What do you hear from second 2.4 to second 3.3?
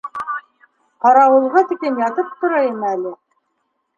торайым әле.